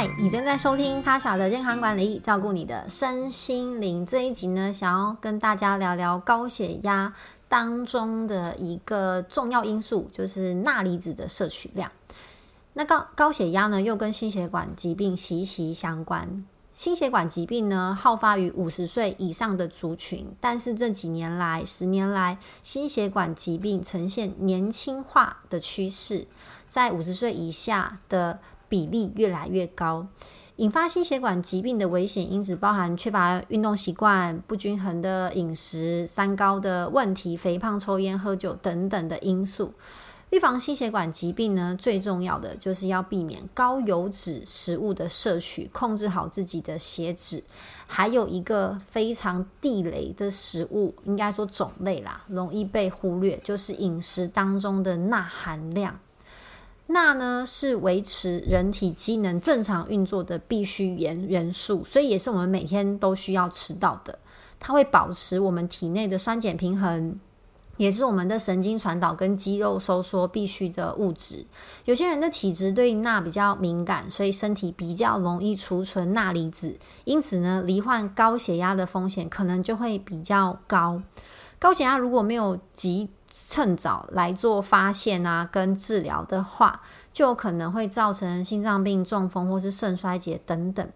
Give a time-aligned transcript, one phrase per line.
[0.00, 4.06] 嗨，你正在收听他小的健康管理，照顾你的身心灵。
[4.06, 7.12] 这一集呢，想要跟大家聊聊高血压
[7.48, 11.90] 当中的一个重要因素，就是钠离子的摄取量。
[12.74, 16.44] 那高高血压呢，又跟心血管疾病息息相关。
[16.70, 26.28] 心血管疾病呢，好发于五十岁以上的族群，但是这几年来、十年来，心血管疾病呈现年轻化的趋势，
[26.68, 28.38] 在五十岁以下的。
[28.68, 30.06] 比例越来越高，
[30.56, 39.72] 引发心血管疾病的危险因子包含缺乏运动习惯、不均衡的饮食、三高的问题、肥胖、抽烟、喝酒等等的因素。
[40.30, 47.42] 预防心血管疾病呢，最重要的就是要避免高油脂食物的摄取，控制好自己的血脂。
[47.86, 55.98] 还有一个非常地雷的食物，应该说种类啦，容易被忽略，就是饮食当中的钠含量。
[56.90, 64.18] 钠呢，是维持人体机能正常运作的必需元元素，所以也是我们每天都需要吃到的。
[64.58, 67.20] 它会保持我们体内的酸碱平衡，
[67.76, 71.44] 也是我们的神经传导跟肌肉收缩必须的物质。
[71.84, 81.02] 有些人的体质对钠比较敏感，所以身体比较容易储存钠离子，因此呢，罹患高血压的风险可能就会比较高。
[81.58, 86.80] 高血压如果没有及趁早来做发现啊，跟治疗的话，
[87.12, 90.88] 就可能会造成心脏病、中风或是肾衰竭等等。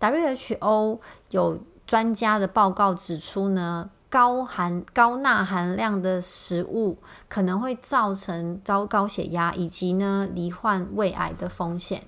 [0.00, 0.98] WHO
[1.30, 6.96] 有专家的报告指出呢，高含高钠含量的食物
[7.28, 12.02] 可能会造成高高血压以及呢罹患胃癌的风险。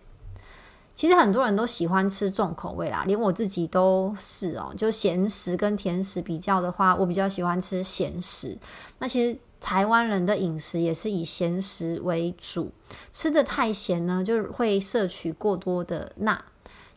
[0.94, 4.72] 其实很多人都喜欢吃重口味啦，连我自己都是哦。
[4.74, 8.56] 就咸食跟甜食比较的话，我比较喜欢吃咸食。
[8.98, 9.38] 那其实。
[9.60, 12.72] 台湾人的饮食也是以咸食为主，
[13.10, 16.44] 吃的太咸呢，就会摄取过多的钠。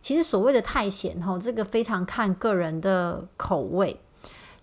[0.01, 3.99] 其实所谓的太咸吼，这个非常看个人的口味。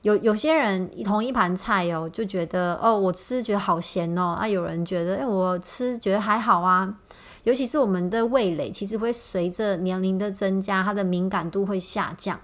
[0.03, 6.99] 有有些人同一盘菜哦，就觉得哦，我吃觉得好咸哦，啊，有人觉得哎，我吃觉得还好啊。
[7.43, 12.41] 尤其是我们的味蕾，其实会随着年龄的增加，它的敏感度会下降。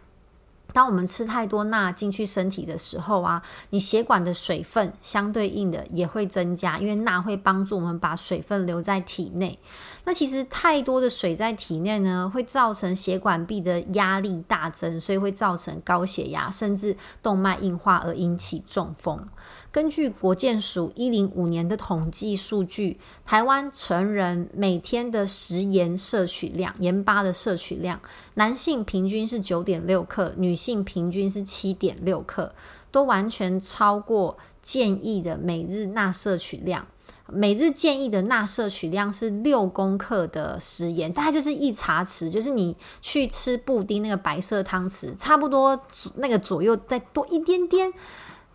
[0.73, 9.59] 当我们吃太多钠进去身体的时候啊，你血管的水分相对应的也会增加，因为钠会帮助我们把水分留在体内。
[10.05, 19.29] 那其实太多的水在体内呢，会造成血管壁的压力大增，所以会造成高血压，甚至动脉硬化而引起中风。
[19.73, 27.99] 根据国健署一零五年的统计数据，台湾成人每天的食盐摄取量，盐巴的摄取量，
[28.35, 32.55] 男性平均是九点六克，女性平均是七点六克，
[32.91, 36.87] 都完全超过建议的每日钠摄取量。
[37.29, 45.81] 每日建议的钠摄取量是六公克的食盐，大概就是一茶匙，就是你去吃布丁那个白色汤匙，差不多
[46.17, 47.91] 那个左右再多一点点。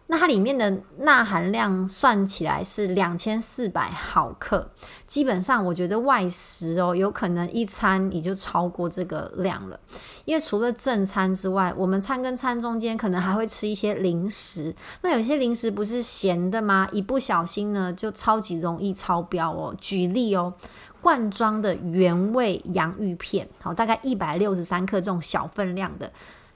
[0.09, 4.69] 那它里面的钠含量算起来是两千四百毫克，
[5.05, 9.77] 基本上我觉得外食哦，有可能一餐你就超过这个量了。
[10.23, 14.73] 因为除了正餐之外，我们餐跟餐中间可能还会吃一些零食。
[15.01, 16.87] 那有些零食不是咸的吗？
[16.93, 19.75] 一不小心呢，就超级容易超标哦。
[19.77, 20.53] 举例哦，
[21.01, 26.11] 罐装的原味洋芋片，好，大概一百六十三克这种小分量的，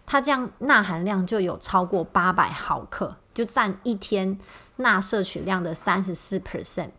[0.05, 3.17] 它这样钠含量就有超过八百毫克。
[3.33, 4.37] 就占一天
[4.77, 6.89] 钠摄取量的三十四 percent，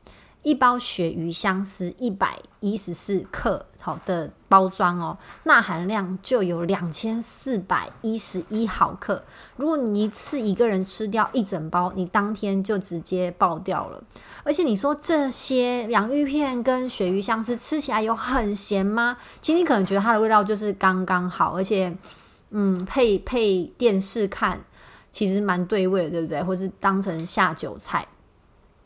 [0.43, 9.25] 一包鳕鱼香丝一百一十四克好的包装哦，钠含量就有两千四百一十一毫克。
[9.57, 14.03] 如果你一次一个人吃掉一整包，你当天就直接爆掉了。
[14.45, 19.17] 而且你说这些洋芋片跟鳕鱼香丝吃起来有很咸吗？
[19.41, 21.93] 其实你可能觉得它的味道就是刚刚好，而且
[22.51, 24.65] 嗯，配配电视看。
[25.13, 26.43] 其实蛮对味的，对不对？
[26.43, 28.09] 或是当成下酒菜，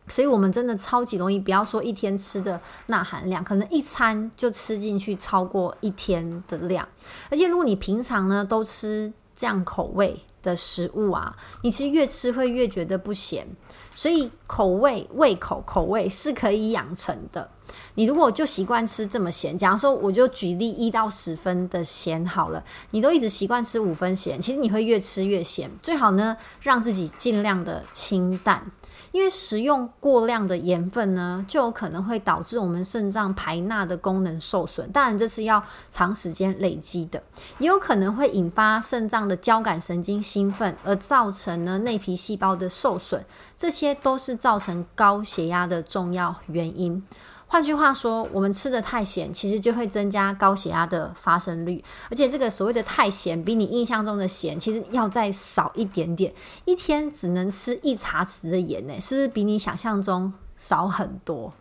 [0.08, 6.86] 所以我们真的超级容易，不要说一天吃的钠含量，可能一餐就吃进去超过一天的量。
[7.30, 13.46] 而且如果你平常呢都吃这样口味的食物啊，你其实越吃会越觉得不咸，
[13.94, 17.50] 所以口味、胃口、口味是可以养成的。
[17.94, 25.70] 你如果就习惯吃这么咸，假如说我就举例一到十分的咸好了，你都一直习惯吃五分咸，其实你会越吃越咸。
[25.82, 28.70] 最好呢，让自己尽量的清淡。
[29.12, 34.90] 因为食用过量的盐分呢，就有可能会导致我们肾脏排钠的功能受损。
[34.90, 37.22] 当然，这是要长时间累积的，
[37.58, 43.24] 也有可能会引发肾脏的交感神经兴奋，而造成呢内皮细胞的受损。
[43.56, 47.02] 这些都是造成高血压的重要原因。
[47.48, 51.82] 换句话说，我们吃的太咸，其实就会增加高血压的发生率。
[52.10, 56.34] 而且，这个所谓的太咸，比你印象中的咸，其实要再少一点点。
[56.64, 61.52] 一天只能吃一茶匙的盐，呢，是不是比你想象中少很多？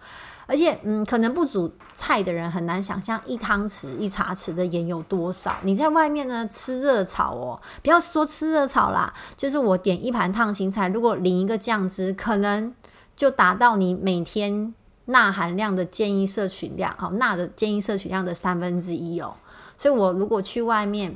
[0.48, 5.56] 而且，嗯，可能不煮菜的人很难想象一汤匙、一茶匙的盐有多少。
[5.62, 12.74] 你在外面呢吃热炒哦，不要说吃热炒啦，就是我点一盘烫青菜，如果淋一个酱汁，可能
[13.16, 14.74] 就达到你每天。
[15.06, 19.36] 钠含量的建议摄取量，好，钠的建议摄取量的三分之一哦。
[19.78, 21.16] 所以，我如果去外面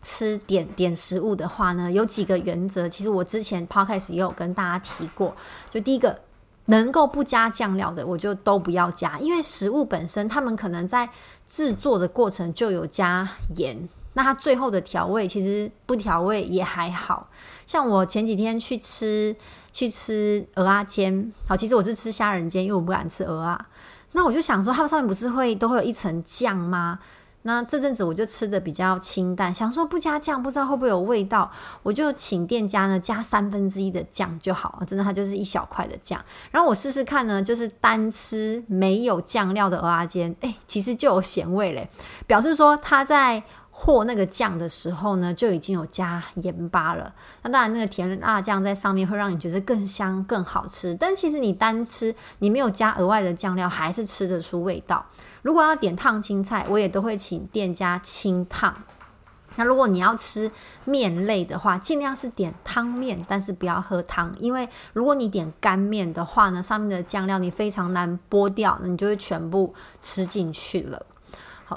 [0.00, 2.88] 吃点点食物的话呢，有几个原则。
[2.88, 5.34] 其实我之前 podcast 也有跟大家提过。
[5.68, 6.18] 就第一个，
[6.66, 11.10] 能够不加酱料的，我就都不要加，因为食物本身，他们可能在
[11.46, 13.88] 制作的过程就有加盐。
[14.14, 17.28] 那它最后的调味其实不调味也还好，
[17.64, 19.36] 像我前几天去吃
[19.72, 23.64] 去吃蚵仔煎，好，其实我是吃虾仁煎，因为我不敢吃蚵仔。
[24.12, 26.98] 那我就想说，它上面不是会都会有一层酱吗？
[27.42, 31.48] 那这阵子我就吃的比较清淡，想说不加酱不知道会不会有味道，
[31.84, 36.20] 我就请店家呢加三分之一的酱就好了，真的它就是一小块的酱。
[36.50, 41.88] 然后我试试看呢，就是单吃没有酱料的蚵仔煎，哎，其实就有咸味嘞，
[42.26, 43.44] 表示说它在。
[43.82, 47.14] 和那个酱的时候呢，就已经有加盐巴了。
[47.42, 50.94] 那当然，那个甜辣酱在上面会让你觉得更香、更好吃。
[50.94, 55.06] 但其实你单吃，你没有加额外的酱料，还是吃得出味道。
[55.40, 58.82] 如果要点烫青菜，我也都会请店家清烫。
[59.56, 60.50] 那如果你要吃
[60.84, 71.06] 面类的话，尽量是点汤面，但是不要喝汤，因为如果你点干面的话呢，上面的酱料你非常难剥掉，你就会全部吃进去了。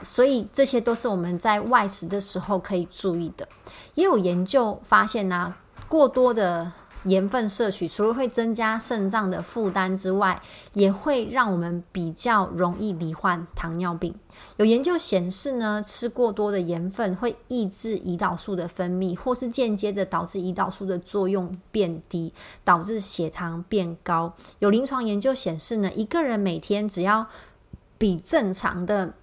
[0.02, 3.48] 所以这些都是我们在外食的时候可以注意的。
[3.96, 5.54] 也有研究发现呢、
[5.88, 6.72] 过多的
[7.04, 10.42] 盐分摄取，除了会增加肾脏的负担之外，
[10.74, 14.16] 也会让我们比较容易罹患糖尿病。
[14.56, 24.34] 有研究显示呢，吃过多的盐分会抑制胰岛素的分泌，或是间接的导致胰岛素的作用变低，导致血糖变高。
[24.60, 27.28] 有临床研究显示呢，一个人每天只要
[27.98, 29.14] 比正常的。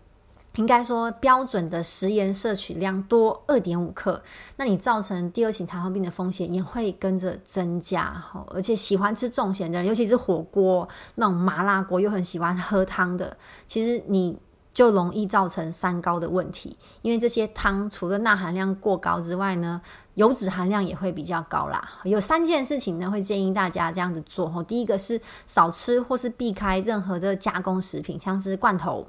[0.57, 4.21] 应该说，标准的食盐摄取量多二点五克，
[4.57, 8.23] 那你造成第二型糖尿病的风险也会跟着增加。
[8.49, 13.37] 而且喜欢吃重咸的人，尤其是火锅那种麻辣锅，又很喜欢喝汤的，
[13.69, 14.37] 其实你
[14.75, 16.77] 就容易造成三高的问题。
[17.03, 19.81] 因为这些汤除了钠含量过高之外呢，
[20.15, 21.89] 油脂含量也会比较高啦。
[22.03, 24.63] 有三件事情呢，会建议大家这样子做。
[24.65, 29.07] 第一个是少吃或是避开任何的加工食品，像是罐头。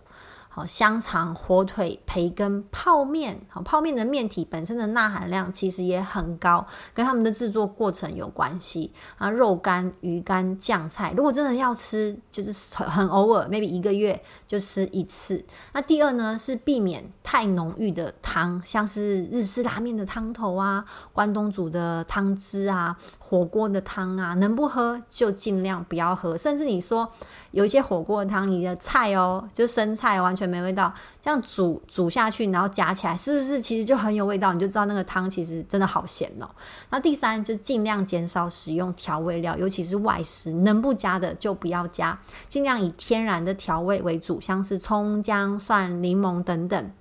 [0.53, 9.29] 好，香肠、火腿、培根、泡面，好，泡面的面体本身的钠含量其实也很高，跟他们的制作过程有关系啊。
[9.29, 15.41] 肉干、鱼干、酱菜，如果真的要吃，就是很很偶尔，maybe 一个月就吃一次。
[15.71, 22.97] 那第二呢，是避免太浓郁的汤，像是日式拉面的汤头啊，关东煮的汤汁啊，
[23.31, 26.37] 火锅的汤啊，能不喝就尽量不要喝。
[26.37, 27.09] 甚至你说
[27.51, 30.51] 有一些火锅的汤，你的菜哦，就生菜完全。
[30.51, 34.51] 没味道，这样煮煮下去，然后夹起来，是不是其实就很有味道？
[34.51, 36.49] 你就知道那个汤其实真的好咸哦。
[36.89, 42.19] 那第三就是尽量减少使用调味料，尤其是外食，能不加的就不要加，
[42.49, 46.91] 尽量以天然的调味为主，像是葱、姜、蒜、柠檬等等。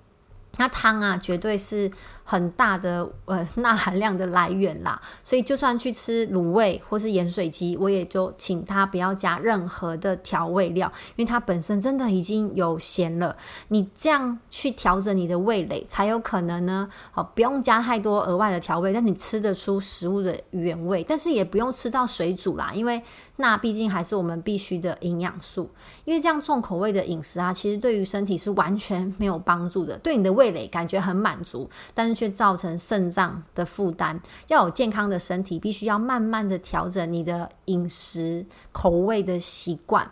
[0.59, 1.90] 那汤啊，绝对是。
[2.23, 13.37] 很大的呃 钠含量的来源啦，所以就算去吃卤味或是盐水鸡，我也就请他不要加任何的调味料，因为它本身真的已经有咸了。
[13.66, 16.88] 你这样去调整你的味蕾，才有可能呢。
[17.11, 23.02] 好，不用加太多额外的调味，但你吃得出食物的原味，但是也不用吃到水煮啦，因为
[23.38, 25.69] 钠毕竟还是我们必须的营养素。
[26.04, 32.20] 因为这样重口味的饮食啊，其实对于身体是完全没有帮助的，对你的味蕾感觉很满足，但是。
[32.20, 34.20] 却造成肾脏的负担。
[34.49, 40.06] 要有健康的身体，必须要慢慢的调整你的饮食口味的习惯。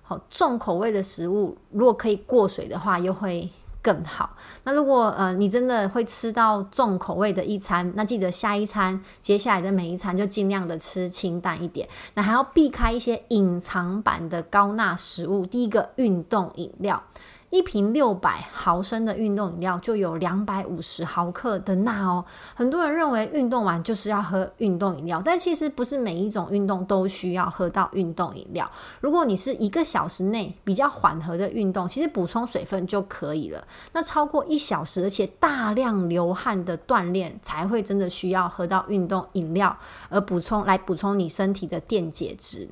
[0.00, 3.50] 好，重口味的食物如果可以过水的话，又会
[3.82, 4.36] 更好。
[4.64, 11.86] 那如果呃你真的会吃到重口味的一餐，那记得下一餐接下来的每一餐就尽量的吃清淡一点。
[12.14, 15.44] 那还要避开一些隐藏版的高钠食物。
[15.44, 17.02] 第一个，运动饮料。
[17.50, 22.24] 一瓶六百毫升的运动饮料就有两百五十毫克的钠哦。
[22.54, 28.70] 很多人认为运动完就是要喝运动饮料，但其实不是每一种运动都需要喝到运动饮料。
[29.00, 33.66] 如果你是一个小时内比较缓和的运动，其实补充水分就可以了。
[33.92, 39.76] 那超过一小时而且大量流汗的锻炼，才会真的需要喝到运动饮料，
[40.08, 42.68] 而补充来补充你身体的电解质。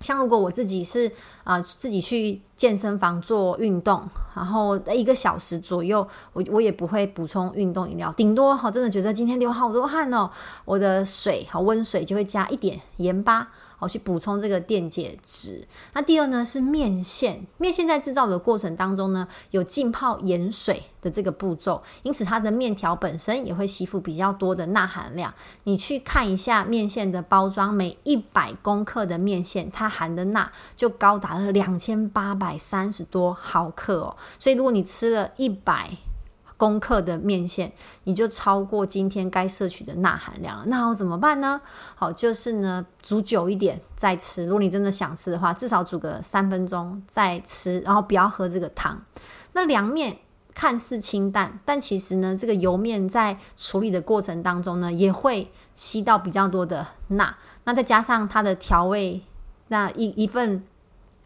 [0.00, 1.10] 像如果我自己是
[1.44, 4.02] 啊、自己去健身房做运动，
[4.34, 10.30] 然后一个小时左右，我我也不会补充运动饮料，顶多哈，真的觉得今天流好多汗哦，
[10.64, 13.48] 我的水和温水就会加一点盐巴。
[13.80, 15.66] 好，去补充这个电解质。
[15.94, 25.32] 那第二呢是面线，面线在制造的过程当中呢，有浸泡盐水的这个步骤，因此它的面条本身也会吸附比较多的钠含量。
[25.64, 34.14] 你去看一下面线的包装，每一百公克的面线，它含的钠就高达了两千八百三十多毫克哦。
[34.38, 35.90] 所以如果你吃了一百
[36.60, 37.72] 公克的面线，
[38.04, 40.64] 你就超过今天该摄取的钠含量了。
[40.66, 41.58] 那我怎么办呢？
[41.94, 44.44] 好，就是呢，煮久一点再吃。
[44.44, 49.02] 如果你真的想吃的话，至少煮个三分钟再吃，然后不要喝这个汤。
[49.54, 50.18] 那凉面
[50.52, 57.34] 看似清淡，但其实呢，这个油面在处理的过程当中呢，也会吸到比较多的钠。
[57.64, 59.22] 那再加上它的调味，
[59.68, 60.62] 那一一份。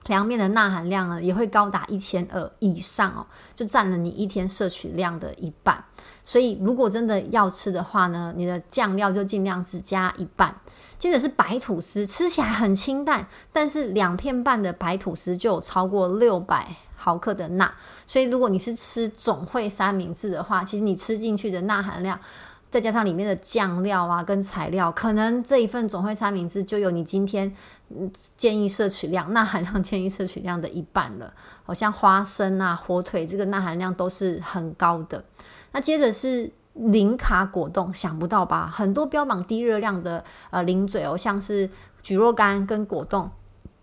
[0.07, 5.83] 凉面的钠含量呢，也会高达一千二以上哦，就占了你一天摄取量的一半。
[6.25, 10.55] 所以，如果真的要吃的话呢，你的酱料就尽量只加一半。
[10.97, 17.71] 接着是白吐司，吃起来很清淡，但是两片半的白吐司就有超过六百毫克的钠。
[18.07, 22.19] 所以，如果你是吃总汇三明治的话，其实你吃进去的钠含量，
[22.75, 27.55] 再加上里面的酱料啊跟材料，可能这一份总汇三明治就有你今天。
[28.37, 31.33] 建议摄取量， 钠含量建议摄取量的一半了。
[31.63, 35.23] 好像花生啊、火腿，这个钠含量都是很高的。
[35.71, 38.69] 那接着是零卡果冻，想不到吧？
[38.75, 41.69] 很多标榜低热量的呃零嘴哦，像是
[42.03, 43.31] 蒟蒻干跟果冻，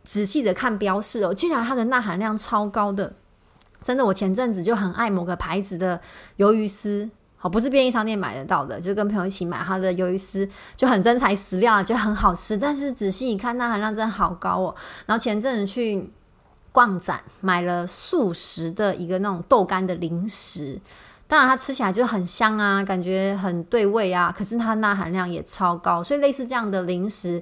[0.03, 3.13] 仔细的看标示哦，居然它的钠含量超高的。
[3.81, 6.01] 真的，我前阵子就很爱某个牌子的
[6.39, 7.09] 鱿鱼丝。
[7.41, 12.55] 好，不是便利商店买得到的，就跟朋友一起买他的鱿鱼丝，就很真材实料啊，就很好吃。
[12.55, 14.75] 但是仔细一看，钠含量真的好高哦。
[15.07, 16.07] 然后前阵子去
[16.71, 20.79] 逛展，买了素食的一个那种豆干的零食，
[21.27, 24.31] 当然它吃起来就很香啊，感觉很对味啊。
[24.31, 27.41] 可是它钠含量也超高，所以类似这样的零食。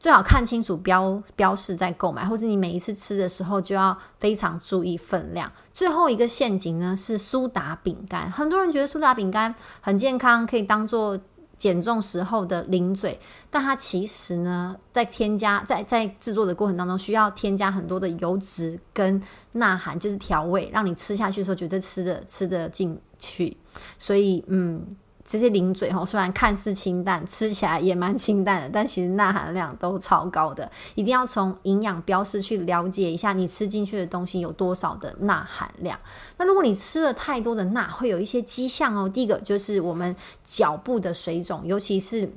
[0.00, 5.52] 最好看清楚标标示再购买，或是你每一次吃的时候就要非常注意分量。
[5.74, 11.20] 最后一个陷阱呢是苏打饼干，很多人觉得苏打饼干很健康，可以当做
[11.58, 23.54] 减重时候的零嘴，但它其实呢在添加在在制作的过程当中需要添加很多的油脂跟钠含，就是调味，让你吃下去的时候觉得吃的吃得进去。
[23.98, 24.82] 所以嗯。
[25.30, 30.68] 这些零嘴吼，虽然看似清淡，吃起来也蛮清淡的，但其实钠含量都超高的。
[30.96, 35.96] 一定要从营养标识去了解一下，你吃进去的东西有多少的钠含量。
[36.36, 39.08] 那如果你吃了太多的钠，会有一些迹象哦。
[39.08, 42.28] 第一个就是我们脚部的水肿，尤其是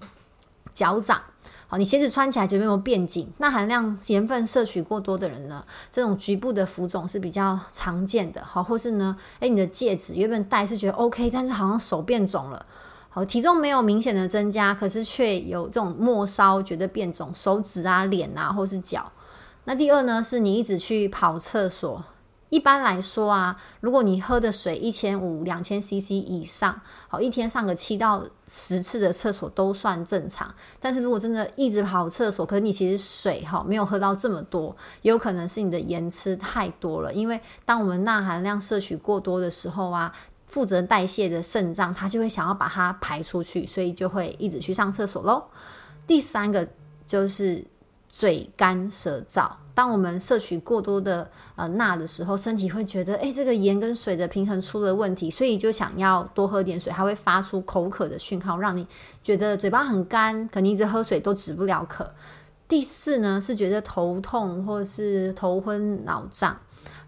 [0.72, 1.20] 脚掌。
[1.78, 3.32] 你鞋子穿起来就没有变紧。
[3.38, 8.44] 那含量盐分摄取过多的人呢，这种局部的浮肿是比较常见的。
[8.44, 12.66] 好，或是呢，诶，你的戒指原本戴是觉得 OK，但是好像手变肿了。
[13.10, 19.12] 好，体重没有明显的增加，可是却有这种末梢觉得变肿，手指啊、脸啊，或是脚。
[19.66, 22.04] 那第二呢，是你一直去跑厕所。
[22.54, 30.54] 一般来说啊，如果你喝的水一千五、两千 CC 以上，好，一天上个七到十次的厕所都算正常。
[30.80, 37.12] 但是如果真的一直跑厕所，可是你其实水哈没有喝到这么多，也有可能是你的盐吃太多了。
[37.12, 40.14] 因为当我们钠含量摄取过多的时候啊。
[40.46, 45.44] 负责代谢的肾脏，它就会想要把它排出去，所以就会一直去上厕所喽。
[46.06, 46.68] 第三个
[47.08, 47.66] 就是
[48.08, 49.50] 嘴干舌燥。
[49.76, 58.86] 当我们摄取过多的呃钠的时候，身体会觉得，诶，这个盐跟水的平衡出了问题，所以就想要多喝点水，它会发出口渴的讯号，让你
[59.24, 62.10] 觉得嘴巴很干，可能一直喝水都止不了渴。
[62.68, 66.58] 第四呢，是觉得头痛或是头昏脑胀。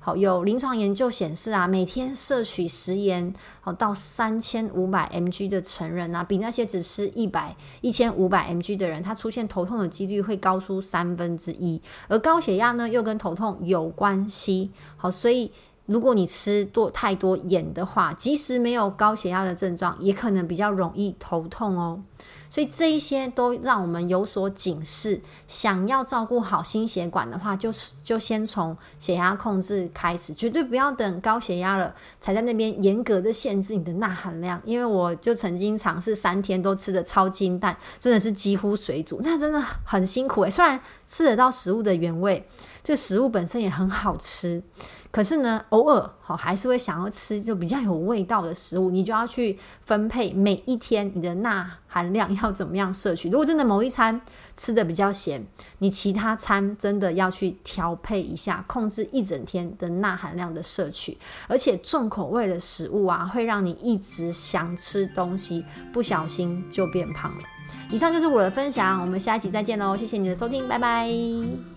[0.05, 11.81] 好，有临床研究显示啊，每天摄取食盐好到三千五百 mg 的成人啊，比那些只吃一百一千五百 mg 的人，他出现头痛的几率会高出三分之一。
[12.07, 14.69] 而高血压呢，又跟头痛有关系。
[14.95, 15.51] 好，所以
[15.87, 22.03] 如果你吃多太多盐的话，即使没有高血压的症状，也可能比较容易头痛哦。
[22.49, 25.21] 所以这一些都让我们有所警示。
[25.47, 34.61] 想要照顾好心血管的话，就是就先从血压控制开始，绝对不要等高血压了才在那边严格的限制你的钠含量。
[34.65, 40.49] 因为我就曾经尝试三天都吃的超清淡，真的是几乎水煮，那真的很辛苦诶。
[40.49, 42.47] 虽然吃得到食物的原味，
[42.85, 44.61] 这食物本身也很好吃。
[45.09, 53.29] 可是呢，偶尔好还是会想要吃就比较有味道的食物，你就要去分配每一天你的钠含量要怎么样摄取。
[53.29, 54.19] 如果真的某一餐
[54.57, 55.47] 吃的比较咸，
[55.79, 61.17] 你其他餐真的要去调配一下，控制一整天的钠含量的摄取。
[61.47, 67.43] 而且重口味的食物啊，会让你一直想吃东西，不小心就变胖了。
[67.89, 69.95] 以上就是我的分享，我们下一期再见喽！
[69.95, 71.74] 谢谢你的收听，拜拜。